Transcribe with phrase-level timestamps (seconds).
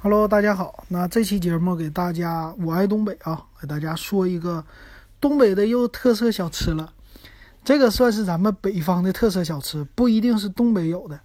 [0.00, 0.84] Hello，大家好。
[0.86, 4.64] 那这期节目给大家，我爱东北啊，给大家说一个
[5.20, 6.92] 东北的又特色小吃了。
[7.64, 11.18] 这个算是咱们北方的特色小吃，不一定是东北有的。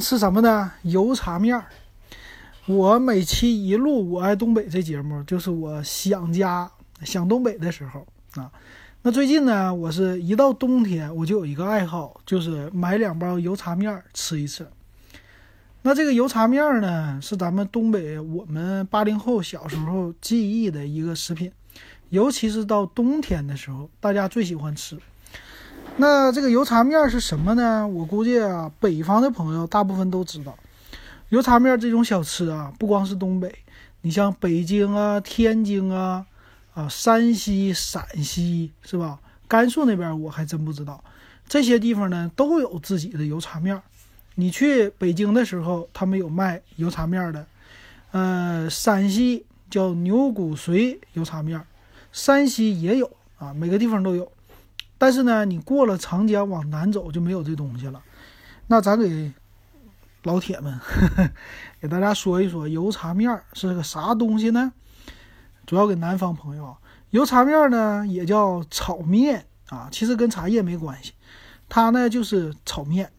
[0.00, 0.70] 是什么呢？
[0.82, 1.64] 油茶面儿。
[2.66, 6.70] 我每期一录我爱东北这节目，就是我想家、
[7.04, 8.52] 想东北的时候啊。
[9.00, 14.66] 那最近呢，我是一到冬天，我就有一个爱好，就是买两包油茶面吃一吃。
[15.88, 21.50] 那这个油茶面呢，是咱们东北我们八零后小时候记忆的一个食品，
[22.10, 24.98] 尤其是到冬天的时候，大家最喜欢吃。
[25.96, 27.88] 那这个油茶面是什么呢？
[27.88, 30.54] 我估计啊，北方的朋友大部分都知道，
[31.30, 33.50] 油茶面这种小吃啊，不光是东北，
[34.02, 36.26] 你像北京啊、天津啊、
[36.74, 39.18] 啊山西、陕西是吧？
[39.48, 41.02] 甘肃那边我还真不知道，
[41.48, 43.80] 这些地方呢都有自己的油茶面。
[44.40, 47.44] 你去北京的时候，他们有卖油茶面的，
[48.12, 51.60] 呃，山西叫牛骨髓油茶面，
[52.12, 54.30] 山西也有啊，每个地方都有。
[54.96, 58.00] 但是呢，你过了长江往南走就没有这东西了。
[58.68, 59.32] 那咱给
[60.22, 61.30] 老铁们呵呵
[61.82, 64.72] 给大家说一说油茶面是个啥东西呢？
[65.66, 66.76] 主要给南方朋友，
[67.10, 71.12] 油茶面呢也叫炒面啊，其实跟茶叶没关系，
[71.68, 73.10] 它呢就是炒面。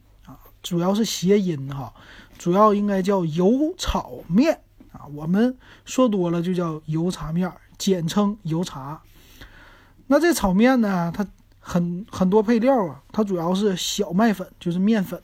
[0.61, 1.93] 主要是谐音哈，
[2.37, 4.59] 主要应该叫油炒面
[4.91, 5.05] 啊。
[5.13, 9.01] 我们说多了就叫油茶面，简称油茶。
[10.07, 11.25] 那这炒面呢，它
[11.59, 15.21] 很很多配料啊，它主要是小麦粉，就是面粉，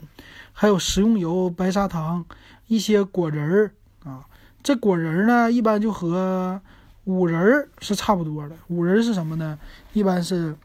[0.54, 2.24] 还有食用油、白砂糖、
[2.68, 3.72] 一些果仁儿
[4.04, 4.24] 啊。
[4.64, 6.62] 这果仁儿呢，一般就和
[7.04, 8.56] 五仁儿是差不多的。
[8.68, 9.60] 五仁儿是什么呢？
[9.94, 10.56] 一般是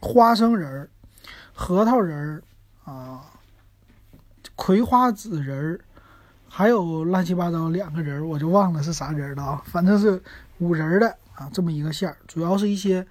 [0.00, 0.90] 花生仁儿、
[1.52, 2.42] 核桃仁儿
[2.84, 3.24] 啊。
[4.54, 5.80] 葵花籽仁儿，
[6.48, 9.62] 还有乱七八糟两个人儿，我就忘了是啥人了啊。
[9.66, 10.22] 反正是
[10.58, 13.06] 五仁的啊，这么一个馅儿，主要是一些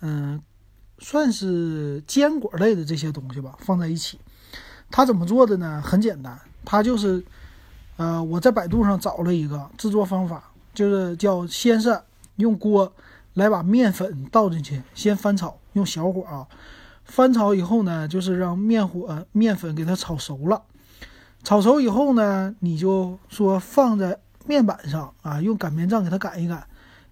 [0.00, 0.40] 嗯，
[0.98, 4.18] 算是坚果类的这些东西吧，放在一起。
[4.90, 5.82] 它怎么做的呢？
[5.84, 7.22] 很简单，它就是
[7.96, 12.00] 呃，我在百度上找了一个制作方法，就是叫先是
[12.36, 12.92] 用锅
[13.34, 16.46] 来把面粉倒进去，先翻炒，用小火啊，
[17.04, 20.62] 翻炒以后呢，就是让面火面粉给它炒熟了。
[21.44, 26.66] 炒熟以后呢，你就说放在面板上啊，用擀面杖给它擀一擀，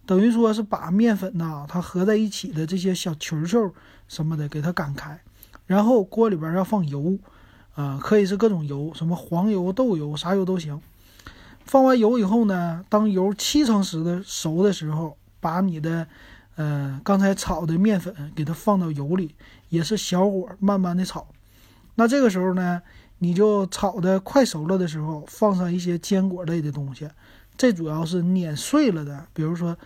[0.07, 3.71] 等于说是把面粉呐，它合在一起的这些小球球
[4.09, 5.21] 什么的给它擀开，
[5.67, 7.19] 然后锅里边要放油，
[7.75, 10.81] 啊，可以是各种油，什么黄油、豆油，啥油都行。
[11.67, 16.07] 放完油以后呢，当油七成时的熟的时候，把你的，
[16.57, 19.35] 呃，刚才炒的面粉给它放到油里，
[19.69, 21.27] 也是小火慢慢的炒。
[21.97, 22.81] 那这个时候呢？
[23.23, 27.09] 你就炒的快熟了的时候，放上一些坚果类的东西，
[27.57, 29.79] 这主要是碾碎了的，比如说，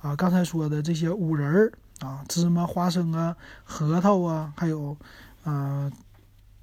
[0.00, 4.96] 啊，刚才说的这些五仁儿啊，芝麻、花生啊，核桃啊，还有，
[5.42, 5.90] 啊，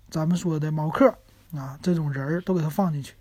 [0.10, 1.14] 咱们说的毛克
[1.54, 3.14] 啊，这种仁儿都给它放进去，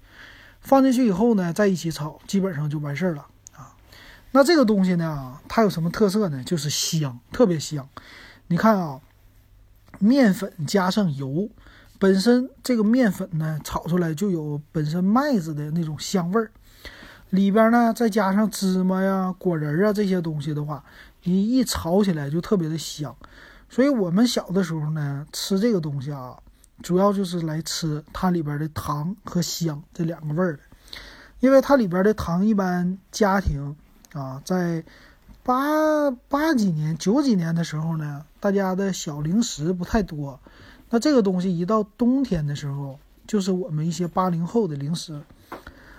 [0.60, 3.26] 放进去以后呢，在一起炒，基本上就完事儿了
[3.56, 3.74] 啊。
[4.30, 6.44] 那这个东西呢，它有什么特色呢？
[6.44, 7.88] 就是香，特别香。
[8.46, 9.00] 你看啊，
[9.98, 11.48] 面粉加上油。
[12.00, 16.50] 本身这个面粉呢，炒出来就有本身麦子的那种香味儿，
[17.28, 20.82] 里边呢再加上芝麻呀、果仁啊这些东西的话，
[21.24, 23.14] 你一炒起来就特别的香。
[23.68, 26.38] 所以我们小的时候呢，吃这个东西啊，
[26.82, 30.58] 主要就是来吃它里边的糖和香这两个味儿。
[31.40, 33.76] 因为它里边的糖，一般家庭
[34.14, 34.82] 啊，在
[35.42, 40.40] 八八几年、九几年的时候呢，大家的小零食不太多。
[40.90, 45.20] 那这个东西一到冬天的时候，就是我们一些八零后的零食。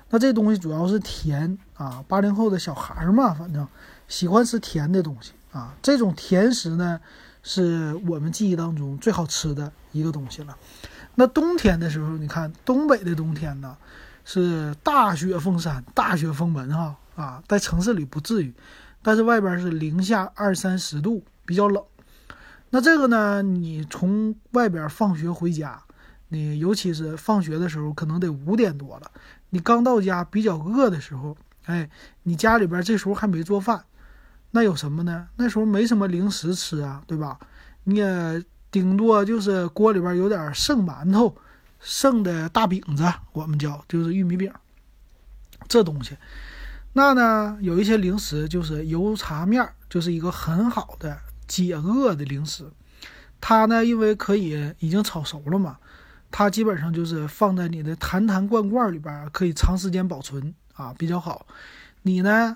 [0.10, 3.66] 那这东西主要是甜啊，八零后的小孩嘛，反正
[4.10, 5.74] 喜欢吃甜的东西啊。
[5.82, 7.00] 这种甜食呢，
[7.42, 10.58] 是我们记忆当中最好吃的一个东西了。
[11.16, 13.78] 那冬天的时候，你看东北的冬天呢，
[14.26, 18.54] 是大雪封山、大雪封门哈啊，在城市里不至于，
[19.02, 21.82] 但是外边是零下二三十度，比较冷。
[22.74, 23.42] 那这个呢？
[23.42, 25.82] 你从外边放学回家，
[26.30, 29.12] 你尤其是放学的时候，可能得五点多了。
[29.50, 31.36] 你刚到家比较饿的时候，
[31.66, 31.90] 哎，
[32.24, 33.84] 你家里边这时候还没做饭，
[34.52, 35.28] 那有什么呢？
[35.36, 37.38] 那时候没什么零食吃啊，对吧？
[37.84, 41.36] 你也顶多就是锅里边有点剩馒头、
[41.82, 43.04] 剩的大饼子，
[43.34, 44.50] 我们叫就是玉米饼，
[45.68, 46.16] 这东西。
[46.94, 51.18] 那呢，有一些零食就是油茶面，就是一个很好的。
[51.52, 52.72] 解饿的零食，
[53.42, 55.78] 它呢，因为可以已经炒熟了嘛，
[56.32, 61.46] 它基本上就是放在你的坛坛罐罐里边，可以长时间保存啊，比较好。
[62.04, 62.56] 你呢，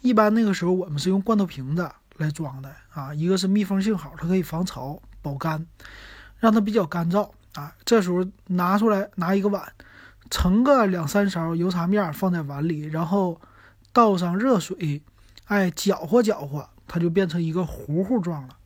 [0.00, 5.66] 一般那个时候我们是用罐头瓶子来装的啊，一个是密封性好，它可以防潮保干，
[6.38, 7.74] 让它比较干燥啊。
[7.84, 9.60] 这时候拿出来拿一个碗，
[10.30, 13.40] 盛个两三勺油茶面放在碗里，然后
[13.92, 15.02] 倒上热水，
[15.46, 18.56] 哎，搅和搅和，它就变成一个糊糊状了。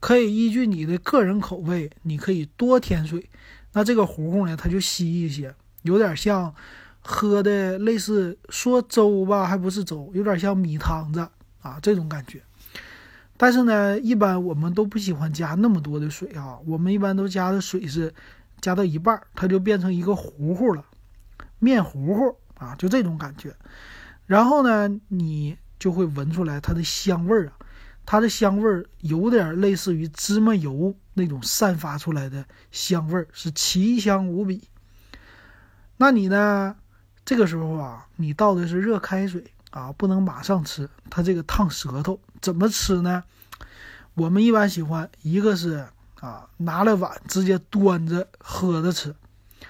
[0.00, 3.28] 可以依据你的个人口味，你可以多添水。
[3.72, 6.54] 那这个糊糊呢，它就稀一些，有点像
[7.02, 11.28] 喝的类似说粥吧，还不是粥，有点像米汤子
[11.60, 12.42] 啊这种感觉。
[13.36, 18.12] 但是呢，一般我们都不喜欢加那么多的水啊，我们一般都加的水是
[18.60, 20.84] 加到一半，它就变成一个糊糊了，
[21.58, 23.54] 面糊糊啊，就这种感觉。
[24.26, 27.54] 然后呢，你就会闻出来它的香味儿啊。
[28.06, 34.68] 它的香味儿有点类似于芝麻油那种散发出来的香味儿，是奇香无比。
[35.96, 36.76] 那你呢？
[37.24, 42.18] 这个时候啊，你倒的是热开水啊，不能马上吃，它这个烫舌头。
[42.40, 43.22] 怎么吃呢？
[44.14, 45.86] 我们一般喜欢一个是
[46.18, 49.12] 啊，拿了碗直接端着喝着吃；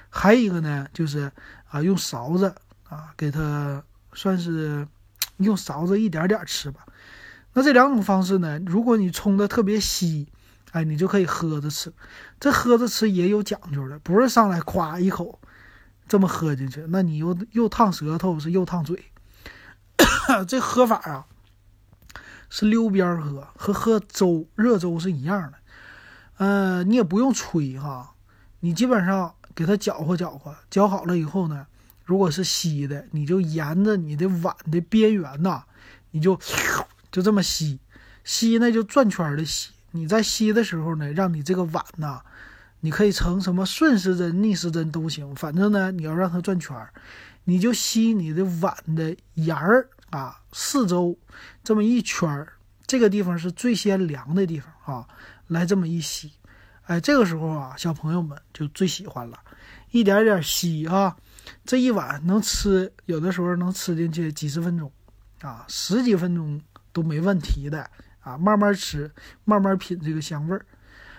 [0.08, 1.30] 还有一个呢，就是
[1.68, 2.54] 啊，用勺子
[2.88, 3.82] 啊，给它
[4.14, 4.86] 算是
[5.40, 6.86] 用勺子一点点吃吧。
[7.52, 8.60] 那这两种方式呢？
[8.66, 10.28] 如果你冲的特别稀，
[10.70, 11.92] 哎，你就可以喝着吃。
[12.38, 15.40] 这喝着吃也有讲究的，不是上来夸一口
[16.06, 19.04] 这么喝进去，那你又又烫舌头，是又烫嘴。
[20.46, 21.26] 这喝法啊，
[22.48, 25.58] 是溜边喝，和喝粥热粥是一样的。
[26.36, 28.14] 呃，你也不用吹哈，
[28.60, 31.66] 你基本上给它搅和搅和，搅好了以后呢，
[32.10, 35.62] 如果是吸的，你就沿着你的碗的边缘呐，
[36.10, 36.36] 你就。
[37.12, 37.80] 就这么吸，
[38.22, 39.72] 吸那就转圈的吸。
[39.90, 42.20] 你在吸的时候呢，让你这个碗呐，
[42.78, 46.94] 你可以成什么顺时针、逆时针都行，反正呢你要让它转圈儿，
[47.42, 51.18] 你就吸你的碗的沿儿啊，四周
[51.64, 52.52] 这么一圈儿，
[52.86, 55.08] 这个地方是最先凉的地方啊，
[55.48, 56.30] 来这么一吸，
[56.84, 59.36] 哎，这个时候啊，小朋友们就最喜欢了，
[59.90, 61.16] 一点点吸啊，
[61.64, 64.92] 这一碗能吃，有的时候能吃进去几十分钟，
[65.42, 66.60] 啊，十几分钟。
[66.92, 67.88] 都没问题的
[68.18, 69.08] 啊，慢慢吃，
[69.44, 70.66] 慢慢品这个香味儿。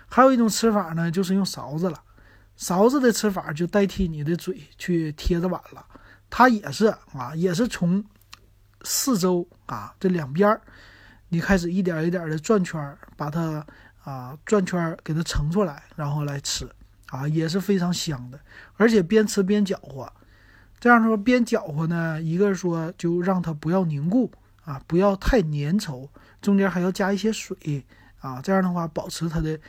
[0.09, 1.97] 还有一种吃法呢，就是用勺子了。
[2.57, 5.85] 勺子的吃法就代替你的嘴去贴着碗了。
[6.29, 8.03] 它也是啊，也是从
[8.83, 10.59] 四周啊这两边儿，
[11.29, 13.65] 你开始一点一点的转圈儿，把它
[14.03, 16.69] 啊转圈儿给它盛出来，然后来吃
[17.11, 18.39] 啊，也是非常香的。
[18.77, 20.11] 而且边吃边搅和，
[20.79, 24.31] 这样说边搅和呢，一个说就让它不要凝固。
[24.63, 26.07] 啊，不要太粘稠，
[26.39, 27.83] 中间还要加一些水
[28.19, 29.59] 啊，这样的话保持它的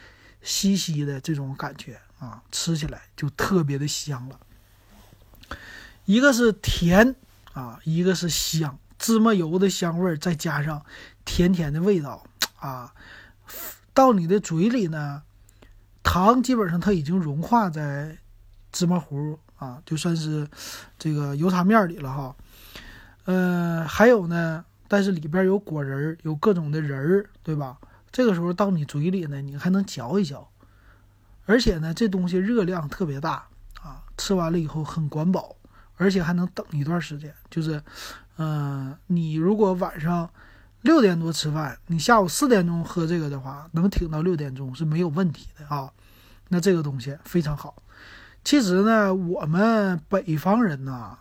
[0.43, 4.39] 稀稀的这种感觉啊，吃起来就特别的香了。
[6.05, 7.17] 一个是甜
[7.55, 10.85] 啊，一个是香，芝麻油的香味儿再加上
[11.25, 12.23] 甜甜的味道
[12.59, 12.93] 啊，
[13.95, 15.23] 到你的嘴里呢，
[16.13, 18.15] 糖基本上它已经融化在
[18.71, 20.47] 芝麻糊啊，就算是
[20.99, 22.37] 这个油茶面里了哈。
[23.25, 24.63] 呃，还有呢。
[24.87, 27.79] 但是里边有果仁，有各种的仁儿，对吧？
[28.11, 30.47] 这个时候到你嘴里呢，你还能嚼一嚼，
[31.47, 33.47] 而且呢，这东西热量特别大
[33.81, 35.57] 啊，吃完了以后很管饱，
[35.97, 37.35] 而且还能等一段时间。
[37.49, 37.83] 就是，
[38.37, 40.29] 嗯，你如果晚上
[40.83, 45.91] 六点多吃饭，你下午四点钟喝这个的话，能挺到六点钟是没有问题的啊。
[46.49, 47.75] 那这个东西非常好。
[48.45, 51.19] 其实呢，我们北方人呐。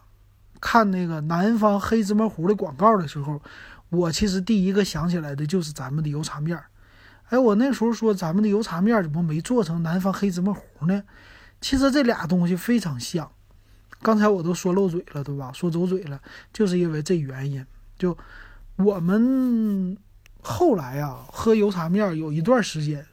[0.63, 3.41] 看那个南方黑芝麻糊的广告的时候，
[3.89, 6.65] 我其实第一个想起来的就是咱们的油茶面儿。
[7.29, 11.01] 哎，我那时候说咱们的油茶面怎么没做成南方黑芝麻糊呢？
[11.61, 13.27] 其实这俩东西非常像。
[14.03, 15.51] 刚才我都说漏嘴了，对吧？
[15.51, 16.21] 说走嘴了，
[16.53, 17.65] 就是因为这原因。
[17.97, 18.15] 就
[18.83, 19.97] 我们
[20.41, 23.05] 后来啊，喝油茶面有一段时间，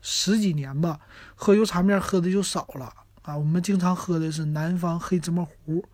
[0.00, 1.00] 十几年吧，
[1.34, 2.92] 喝油茶面喝的就少了
[3.22, 3.36] 啊。
[3.36, 5.84] 我们经常喝的是南方黑芝麻糊。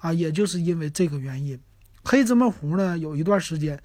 [0.00, 1.58] 啊，也就是因为这个原因，
[2.04, 3.76] 黑芝麻糊呢，有一段时间，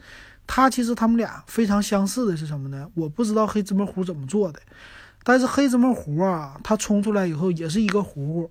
[0.46, 2.88] 它其实它们俩非常相似的是什么呢？
[2.94, 4.62] 我不知道黑芝麻糊怎么做的，
[5.24, 8.50] 但是黑芝麻糊啊，它冲出来以后也是一个糊糊，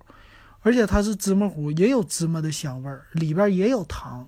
[0.59, 4.27] 而且它是芝麻糊，也有芝麻的香味儿，里边也有糖，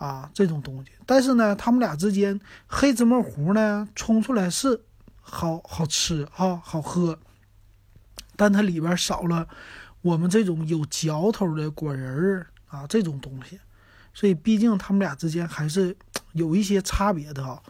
[0.00, 0.90] 啊，这种东西。
[1.04, 4.80] 但是呢，它们俩之间，黑芝麻糊呢冲出来是
[5.20, 7.18] 好好吃啊，好喝，
[8.34, 9.46] 但它里边少了。
[10.00, 13.60] 我们这种有嚼头的果仁儿啊，这种东西，
[14.14, 15.94] 所以毕竟他们俩之间还是
[16.32, 17.62] 有一些差别的哈。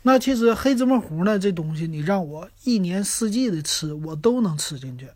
[0.00, 5.06] 那其实黑芝麻糊呢，这东西你让我一年四季的吃，我都能吃进去。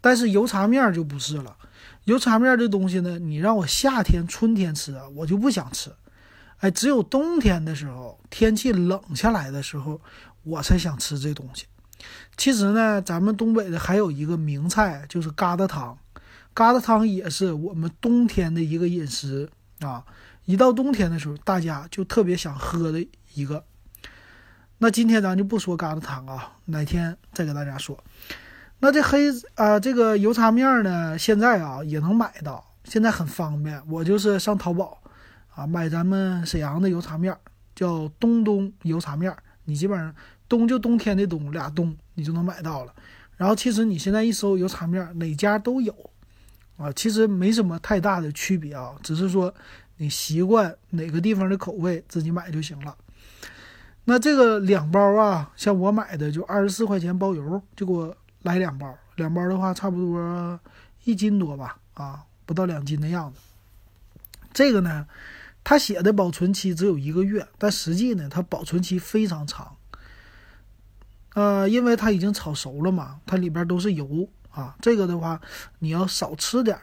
[0.00, 1.54] 但是油茶面就不是了，
[2.04, 5.90] 油茶面这东西呢，你让我夏天、春天吃啊，我就不想吃。
[6.58, 10.00] 哎，只有冬天的时候，天气冷下来的时候，
[10.42, 11.66] 我才想吃这东西。
[12.36, 15.96] 其实呢，咱们东北的还有一个名菜，就是疙瘩汤。
[16.54, 19.48] 疙瘩汤也是我们冬天的一个饮食
[19.80, 20.04] 啊。
[20.44, 23.64] 一到冬天的时候，大家就特别想喝的一个。
[24.78, 28.02] 那今天咱就不说疙瘩汤啊，哪天再给大家说。
[28.84, 33.80] 那这黑啊，这个油茶面呢，现在啊也能买到，现在很方便。
[33.88, 35.00] 我就是上淘宝
[35.54, 37.32] 啊买咱们沈阳的油茶面，
[37.76, 39.32] 叫东东油茶面。
[39.66, 40.12] 你基本上
[40.48, 42.92] 冬就冬天的冬，俩冬你就能买到了。
[43.36, 45.94] 然后其实你现在一搜油茶面，哪家都有
[46.76, 49.54] 啊，其实没什么太大的区别啊，只是说
[49.98, 52.96] 你习惯哪个地方的口味，自己买就行了。
[54.06, 58.16] 那这个两包啊，像我买的就二十四块钱包邮，就给我。
[58.42, 60.60] 来两包，两包的话差不多
[61.04, 63.38] 一斤多吧，啊，不到两斤的样子。
[64.52, 65.06] 这个呢，
[65.64, 69.76] 它写的保存期只有一个月，但实际呢，它保存期非常长。
[71.34, 74.76] 呃，因为它已经炒熟了嘛，它里边都是油啊。
[74.80, 75.40] 这个的话，
[75.78, 76.78] 你要少吃点。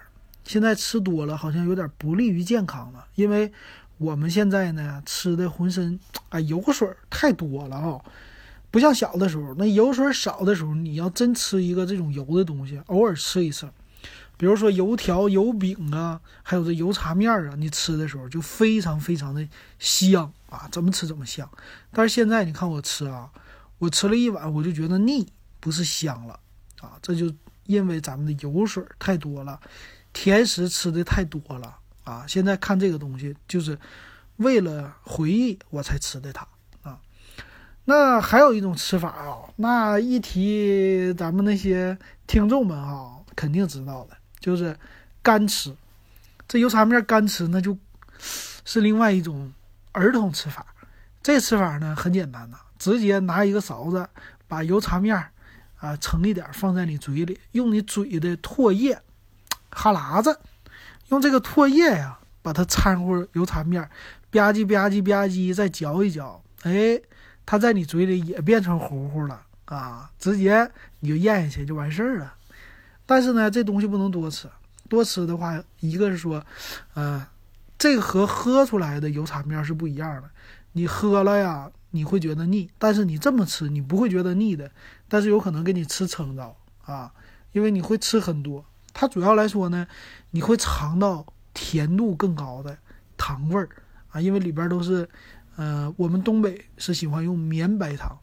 [0.46, 3.52] 现在吃多了，好像有点不利于健康了，因为
[4.00, 6.00] 我们现在呢吃的浑身
[6.30, 8.02] 啊油水太多了啊。
[8.72, 13.68] 不像小的时候，那油水少的时候，你要真吃一个这种油的东西，偶尔吃一次，
[14.38, 19.48] 比如说油条、油饼啊，还有这油茶面啊，你吃的时候就非常非常的
[19.80, 21.50] 香啊，怎么吃怎么香。
[21.92, 23.32] 但是现在你看我吃啊，
[23.80, 25.28] 我吃了一碗我就觉得腻，
[25.60, 26.40] 不是香了
[26.80, 27.34] 啊，这就
[27.66, 29.60] 因为咱们的油水太多了，
[30.14, 32.24] 甜食吃的太多了啊。
[32.28, 33.78] 现在看这个东西，就是
[34.38, 36.48] 为了回忆我才吃的它。
[37.90, 44.78] 那还有一种吃法啊，那一提咱们那些听众们啊，肯定知道的，就是
[45.24, 45.76] 干吃。
[46.48, 47.76] 这油茶面干吃，那就
[48.64, 49.52] 是另外一种
[49.92, 50.64] 儿童吃法。
[51.24, 54.08] 这吃法呢很简单呐，直接拿一个勺子，
[54.48, 55.18] 把油茶面
[55.80, 59.00] 啊盛一点放在你嘴里，用你嘴的唾液、
[59.72, 60.40] 哈喇子，
[61.08, 63.82] 用这个唾液呀把它掺和油茶面，
[64.30, 67.02] 吧唧吧唧吧唧，再嚼一嚼，哎。
[67.50, 72.36] 它在你嘴里也变成糊糊了啊，直接你就咽下去就完事儿了。
[73.08, 74.48] 但是呢，这东西不能多吃，
[74.88, 76.46] 多吃的话，一个是说，
[76.94, 77.26] 呃，
[77.76, 80.30] 这个和喝出来的油茶面是不一样的。
[80.74, 84.70] 你喝了呀，你会觉得腻，但是你这么吃，你不会觉得腻的。
[85.08, 87.12] 但是有可能给你吃撑着啊，
[87.54, 88.64] 因为你会吃很多。
[88.94, 89.88] 它主要来说呢，
[90.30, 91.26] 你会尝到
[91.56, 92.78] 甜度更高的
[93.18, 93.68] 糖味儿
[94.12, 95.10] 啊，因为里边都是。
[95.60, 98.18] 呃，我们东北是喜欢用绵白糖，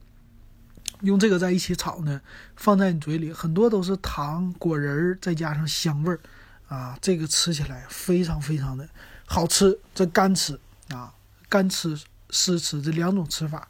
[1.03, 2.19] 用这个在一起炒呢，
[2.57, 6.19] 放在你嘴里，很多都是糖果仁儿，再加上香味儿，
[6.67, 8.89] 啊，这个吃起来非常非常的
[9.27, 9.79] 好吃。
[9.95, 11.13] 这干吃啊，
[11.51, 11.95] 干吃
[12.31, 13.69] 湿吃这两种吃法。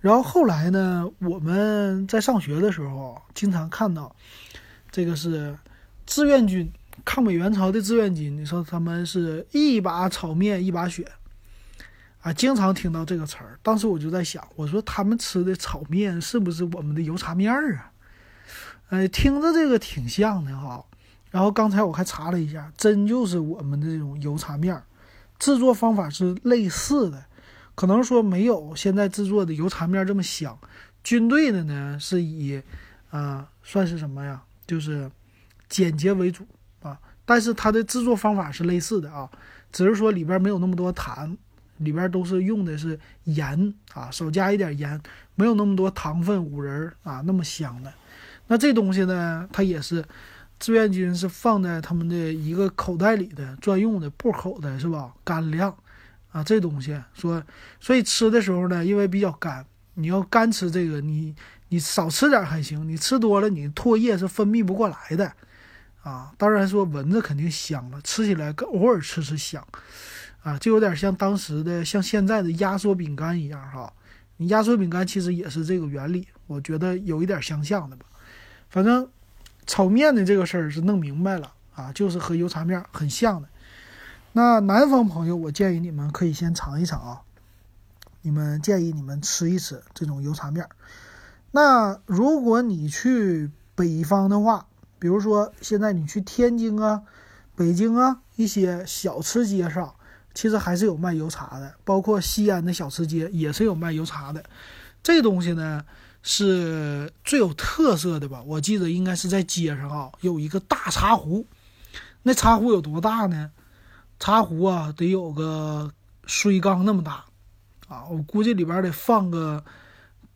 [0.00, 4.16] 然后后来呢，我们在上学的时候，经常看到
[4.90, 5.56] 这个是
[6.04, 6.68] 志愿军，
[7.04, 11.06] 抗美援朝的志愿军，你说他们是一把炒面一把血。
[12.22, 13.58] 啊，经常听到这个词儿。
[13.62, 17.92] 当时我就在想，我说他们吃的炒面是不是我们的油茶面儿啊？
[18.90, 20.84] 呃，听着这个挺像的哈。
[21.30, 24.84] 然后刚才我还查了一下，真就是我们的这种油茶面儿，
[25.38, 27.24] 制作方法是类似的，
[27.74, 30.56] 可能说没有现在制作的油茶面这么香。
[31.02, 32.62] 军队的呢是以，
[33.10, 34.40] 啊，算是什么呀？
[34.64, 35.10] 就是
[35.68, 36.46] 简洁为主
[36.82, 36.96] 啊。
[37.24, 39.28] 但是它的制作方法是类似的啊，
[39.72, 41.36] 只是说里边没有那么多糖。
[41.78, 45.00] 里边都是用的是盐啊，少加一点盐，
[45.34, 47.92] 没有那么多糖分、五仁啊，那么香的。
[48.46, 50.04] 那这东西呢，它也是
[50.58, 55.12] 志愿军是放在他们的一个口袋里的专用的布口的，是吧？
[55.24, 55.74] 干粮
[56.30, 57.42] 啊，这东西说，
[57.80, 59.64] 所以吃的时候呢，因为比较干，
[59.94, 61.34] 你要干吃这个，你
[61.68, 65.32] 你少吃点还行，你吃多了，你唾液是分泌不过来的
[66.02, 66.32] 啊。
[66.36, 69.66] 当然说闻着肯定香了，吃起来偶尔吃吃香。
[70.42, 73.92] 啊，就有点像当时的，像现在的压缩饼干一样哈。
[74.38, 78.06] 你压缩饼干其实也是这个原理，我觉得有一点相像的吧。
[78.68, 79.08] 反正
[79.66, 83.48] 炒面的这个事儿是弄明白了啊，就是和油茶面很像的。
[84.32, 87.20] 那南方朋友，我建议你们可以先尝一尝啊。
[88.22, 90.68] 你们建议你们吃一吃这种油茶面。
[91.52, 94.66] 那如果你去北方的话，
[94.98, 97.02] 比如说现在你去天津啊、
[97.54, 99.94] 北京啊一些小吃街上。
[100.34, 104.44] 其实还是有卖油茶的，包括西安的小吃街也是有卖油茶的。
[105.02, 105.84] 这东西呢
[106.22, 108.42] 是最有特色的吧？
[108.42, 111.46] 我记得应该是在街上啊，有一个大茶壶，
[112.22, 113.50] 那茶壶有多大呢？
[114.18, 115.92] 茶壶啊，得有个
[116.26, 117.24] 水缸那么大
[117.88, 118.04] 啊！
[118.08, 119.64] 我估计里边得放个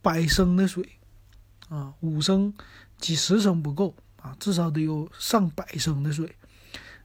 [0.01, 0.85] 百升的水
[1.69, 2.53] 啊，五升、
[2.97, 6.35] 几十升不够啊，至少得有上百升的水，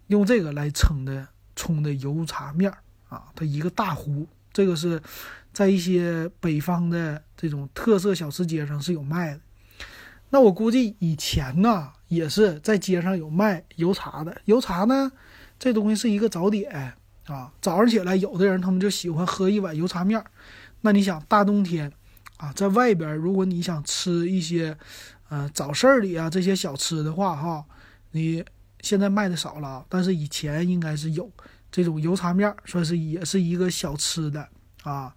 [0.08, 2.78] 用这个来称的冲的油茶面儿
[3.08, 5.02] 啊，它一个大壶，这个是
[5.52, 9.40] 在一些北方的这种特色小吃街上是有卖的。
[10.30, 14.40] 那我估计以前呢，也是在街上有卖油茶的。
[14.46, 15.12] 油茶呢？
[15.58, 16.94] 这东西是一个早点
[17.26, 20.24] 啊，早上起来有的人他们就喜欢喝一碗油茶面儿。
[20.80, 21.92] 那你想大冬天
[22.38, 24.76] 啊，在外边如果你想吃一些，
[25.28, 27.64] 呃早市里啊这些小吃的话哈，
[28.10, 28.42] 你
[28.82, 31.30] 现在卖的少了啊，但是以前应该是有
[31.70, 34.46] 这种油茶面，算是也是一个小吃的
[34.82, 35.14] 啊。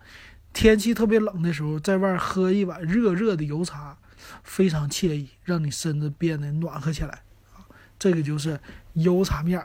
[0.54, 3.98] 天气特别冷的时候，在外喝一碗热热的油茶，
[4.44, 7.68] 非常惬意，让你身子变得暖和起来啊。
[8.00, 8.58] 这个就是
[8.94, 9.62] 油茶面。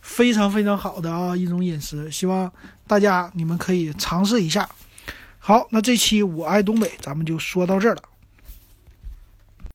[0.00, 2.50] 非常非常好的啊一种饮食，希望
[2.86, 4.66] 大家你们可以尝试一下。
[5.38, 8.02] 好，那这期我爱东北咱们就说到这儿了。